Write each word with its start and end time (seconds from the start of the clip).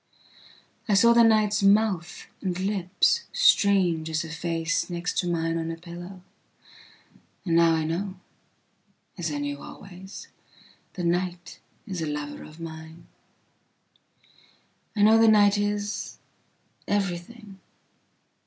I 0.89 0.95
saw 0.95 1.13
the 1.13 1.21
night's 1.23 1.61
mouth 1.61 2.25
and 2.41 2.55
lipsstrange 2.59 4.09
as 4.09 4.23
a 4.23 4.31
face 4.31 4.89
next 4.89 5.19
to 5.19 5.27
mine 5.27 5.59
on 5.59 5.69
a 5.69 5.75
pillowand 5.77 6.23
now 7.45 7.75
I 7.75 7.83
know… 7.83 8.15
as 9.19 9.31
I 9.31 9.37
knew 9.37 9.61
always 9.61 10.27
…the 10.93 11.03
night 11.03 11.59
is 11.85 12.01
a 12.01 12.07
lover 12.07 12.41
of 12.43 12.59
mine 12.59 13.05
…I 14.95 15.03
know 15.03 15.19
the 15.19 15.27
night 15.27 15.59
is… 15.59 16.17
everything. 16.87 17.59